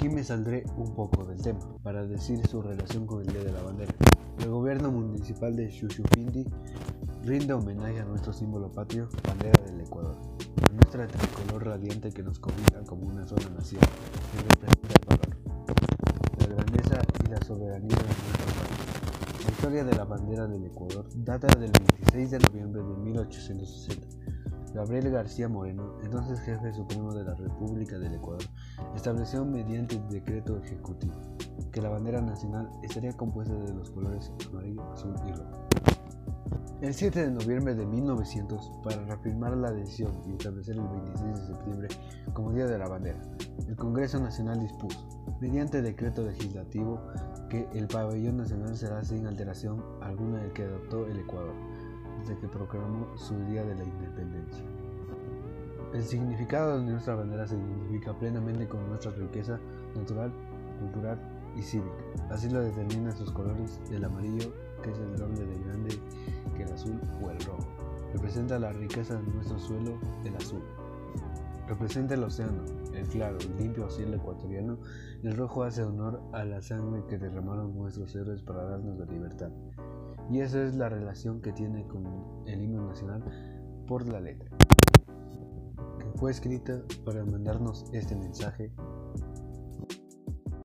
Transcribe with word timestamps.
Aquí 0.00 0.08
me 0.08 0.24
saldré 0.24 0.64
un 0.78 0.94
poco 0.94 1.26
del 1.26 1.42
tema 1.42 1.60
para 1.82 2.06
decir 2.06 2.40
su 2.46 2.62
relación 2.62 3.06
con 3.06 3.20
el 3.20 3.26
Día 3.26 3.44
de 3.44 3.52
la 3.52 3.60
Bandera. 3.60 3.92
El 4.38 4.48
gobierno 4.48 4.90
municipal 4.90 5.54
de 5.54 5.70
Xuxupindi 5.70 6.46
rinde 7.22 7.52
homenaje 7.52 8.00
a 8.00 8.06
nuestro 8.06 8.32
símbolo 8.32 8.72
patrio, 8.72 9.10
bandera 9.28 9.62
del 9.62 9.78
Ecuador, 9.82 10.16
a 10.66 10.72
nuestra 10.72 11.06
tricolor 11.06 11.66
radiante 11.66 12.10
que 12.12 12.22
nos 12.22 12.38
combina 12.38 12.80
como 12.86 13.08
una 13.08 13.26
sola 13.26 13.50
nación 13.50 13.82
y 14.32 14.48
representa 14.48 14.88
el 14.88 15.06
valor, 15.06 15.36
la 16.38 16.46
grandeza 16.46 17.02
y 17.22 17.28
la 17.28 17.42
soberanía 17.42 17.96
de 17.98 18.04
nuestro 18.04 18.46
país. 18.56 19.44
La 19.44 19.50
historia 19.50 19.84
de 19.84 19.96
la 19.96 20.04
bandera 20.04 20.46
del 20.46 20.64
Ecuador 20.64 21.04
data 21.14 21.46
del 21.58 21.72
26 21.72 22.30
de 22.30 22.38
noviembre 22.38 22.82
de 22.82 22.96
1860. 23.02 24.19
Gabriel 24.74 25.10
García 25.10 25.48
Moreno, 25.48 25.98
entonces 26.04 26.40
jefe 26.40 26.72
supremo 26.72 27.12
de 27.12 27.24
la 27.24 27.34
República 27.34 27.98
del 27.98 28.14
Ecuador, 28.14 28.42
estableció 28.94 29.44
mediante 29.44 30.00
decreto 30.10 30.58
ejecutivo 30.58 31.14
que 31.72 31.82
la 31.82 31.88
bandera 31.88 32.20
nacional 32.20 32.70
estaría 32.82 33.12
compuesta 33.12 33.54
de 33.54 33.74
los 33.74 33.90
colores 33.90 34.32
amarillo, 34.48 34.82
azul 34.92 35.14
y 35.26 35.32
rojo. 35.32 35.68
El 36.80 36.94
7 36.94 37.26
de 37.26 37.30
noviembre 37.30 37.74
de 37.74 37.84
1900, 37.84 38.70
para 38.82 39.04
reafirmar 39.04 39.56
la 39.56 39.70
decisión 39.70 40.12
y 40.26 40.32
establecer 40.32 40.76
el 40.76 40.88
26 40.88 41.36
de 41.36 41.46
septiembre 41.46 41.88
como 42.32 42.52
Día 42.52 42.66
de 42.66 42.78
la 42.78 42.88
Bandera, 42.88 43.20
el 43.68 43.76
Congreso 43.76 44.18
Nacional 44.18 44.60
dispuso, 44.60 45.06
mediante 45.40 45.82
decreto 45.82 46.22
legislativo, 46.22 47.00
que 47.50 47.68
el 47.74 47.86
pabellón 47.86 48.38
nacional 48.38 48.76
será 48.76 49.04
sin 49.04 49.26
alteración 49.26 49.82
alguna 50.00 50.42
el 50.42 50.52
que 50.52 50.62
adoptó 50.62 51.06
el 51.06 51.18
Ecuador, 51.18 51.54
desde 52.20 52.38
que 52.38 52.48
proclamó 52.48 53.06
su 53.16 53.36
Día 53.46 53.64
de 53.64 53.74
la 53.74 53.84
Independencia. 53.84 54.64
El 55.92 56.04
significado 56.04 56.78
de 56.78 56.92
nuestra 56.92 57.16
bandera 57.16 57.46
se 57.46 57.56
identifica 57.56 58.16
plenamente 58.16 58.68
con 58.68 58.88
nuestra 58.88 59.10
riqueza 59.12 59.58
natural, 59.96 60.32
cultural 60.78 61.18
y 61.56 61.62
cívica. 61.62 61.96
Así 62.30 62.48
lo 62.48 62.60
determinan 62.60 63.16
sus 63.16 63.32
colores, 63.32 63.80
el 63.90 64.04
amarillo, 64.04 64.52
que 64.82 64.90
es 64.90 64.98
el 64.98 65.16
doble 65.16 65.44
de 65.44 65.58
grande 65.64 65.98
que 66.56 66.62
el 66.62 66.72
azul 66.72 67.00
o 67.22 67.30
el 67.30 67.40
rojo. 67.40 67.66
Representa 68.12 68.58
la 68.58 68.72
riqueza 68.72 69.14
de 69.14 69.32
nuestro 69.32 69.58
suelo, 69.58 69.98
el 70.24 70.36
azul. 70.36 70.62
Representa 71.66 72.14
el 72.14 72.24
océano, 72.24 72.64
el 72.94 73.06
claro, 73.08 73.38
el 73.38 73.56
limpio 73.56 73.88
cielo 73.90 74.16
ecuatoriano. 74.16 74.78
El 75.22 75.36
rojo 75.36 75.62
hace 75.62 75.82
honor 75.82 76.20
a 76.32 76.44
la 76.44 76.62
sangre 76.62 77.04
que 77.08 77.18
derramaron 77.18 77.76
nuestros 77.76 78.14
héroes 78.14 78.42
para 78.42 78.64
darnos 78.64 78.98
la 78.98 79.06
libertad. 79.06 79.50
Y 80.30 80.40
esa 80.40 80.62
es 80.62 80.76
la 80.76 80.88
relación 80.88 81.40
que 81.40 81.52
tiene 81.52 81.86
con 81.88 82.06
el 82.46 82.62
himno 82.62 82.86
nacional 82.86 83.24
por 83.88 84.06
la 84.08 84.20
letra. 84.20 84.48
Que 85.98 86.06
fue 86.18 86.30
escrita 86.30 86.82
para 87.04 87.24
mandarnos 87.24 87.84
este 87.92 88.14
mensaje 88.14 88.70